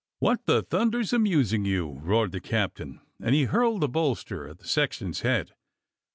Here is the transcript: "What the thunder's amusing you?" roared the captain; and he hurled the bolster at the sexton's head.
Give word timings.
"What 0.17 0.47
the 0.47 0.63
thunder's 0.63 1.13
amusing 1.13 1.63
you?" 1.63 1.99
roared 2.01 2.31
the 2.31 2.39
captain; 2.41 3.01
and 3.21 3.35
he 3.35 3.43
hurled 3.43 3.81
the 3.81 3.87
bolster 3.87 4.47
at 4.47 4.57
the 4.57 4.67
sexton's 4.67 5.21
head. 5.21 5.53